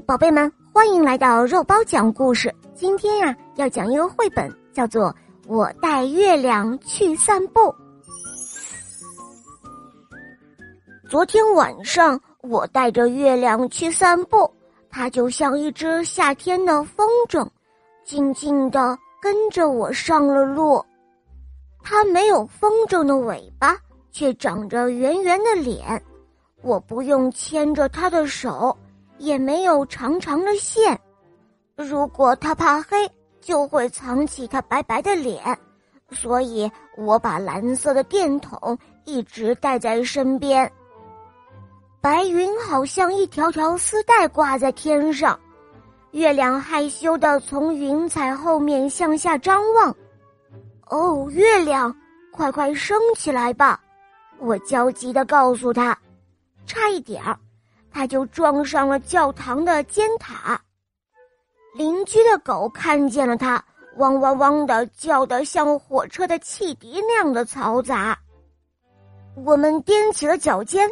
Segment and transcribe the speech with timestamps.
[0.00, 2.54] 宝贝们，欢迎来到肉包讲故事。
[2.74, 5.06] 今天呀，要讲一个绘本，叫做
[5.46, 7.60] 《我带月亮去散步》。
[11.08, 14.48] 昨天晚上，我带着月亮去散步，
[14.88, 17.48] 它就像一只夏天的风筝，
[18.04, 20.84] 静静的跟着我上了路。
[21.82, 23.76] 它没有风筝的尾巴，
[24.12, 26.00] 却长着圆圆的脸。
[26.62, 28.76] 我不用牵着它的手。
[29.18, 30.98] 也没有长长的线，
[31.76, 35.58] 如果他怕黑，就会藏起他白白的脸，
[36.10, 40.70] 所以我把蓝色的电筒一直带在身边。
[42.00, 45.38] 白云好像一条条丝带挂在天上，
[46.12, 49.94] 月亮害羞的从云彩后面向下张望。
[50.86, 51.94] 哦，月亮，
[52.32, 53.80] 快快升起来吧！
[54.38, 55.98] 我焦急的告诉他，
[56.64, 57.38] 差一点儿。
[57.90, 60.60] 他就撞上了教堂的尖塔。
[61.74, 63.64] 邻居的狗看见了他，
[63.96, 68.18] 汪汪汪的叫得像火车的汽笛那样的嘈杂。
[69.44, 70.90] 我们踮起了脚尖，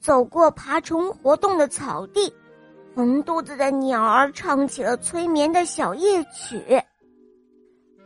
[0.00, 2.32] 走过爬虫活动的草地，
[2.94, 6.82] 红肚子的鸟儿唱起了催眠的小夜曲。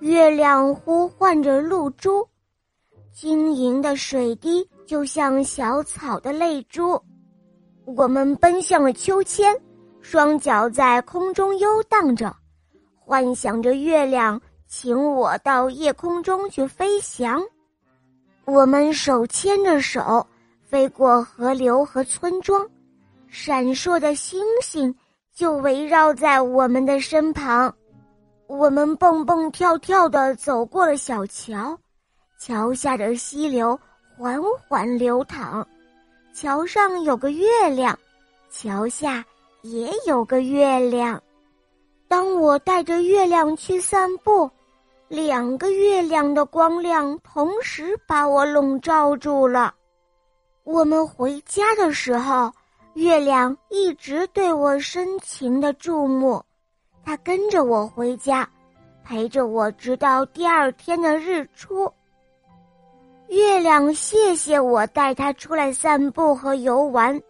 [0.00, 2.27] 月亮呼唤着露珠，
[3.12, 7.02] 晶莹的水滴就像小草的泪珠。
[7.96, 9.56] 我们奔向了秋千，
[10.00, 12.34] 双脚在空中游荡着，
[12.94, 17.42] 幻想着月亮请我到夜空中去飞翔。
[18.44, 20.24] 我们手牵着手，
[20.62, 22.64] 飞过河流和村庄，
[23.28, 24.94] 闪烁的星星
[25.34, 27.74] 就围绕在我们的身旁。
[28.46, 31.77] 我们蹦蹦跳跳的走过了小桥，
[32.38, 33.78] 桥下的溪流
[34.16, 35.66] 缓缓流淌。
[36.41, 37.98] 桥上有个月亮，
[38.48, 39.22] 桥下
[39.60, 41.22] 也有个月亮。
[42.08, 44.50] 当我带着月亮去散步，
[45.06, 49.74] 两个月亮的光亮同时把我笼罩住了。
[50.64, 52.51] 我们回家的时候，
[52.95, 56.42] 月亮一直对我深情的注目，
[57.05, 58.48] 它跟着我回家，
[59.05, 61.92] 陪着我直到第二天的日出。
[63.30, 67.23] 月亮，谢谢我带它出来散步和游玩，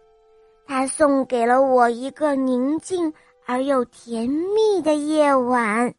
[0.65, 3.13] 它送给了我一个宁静
[3.45, 5.93] 而又甜蜜的夜晚。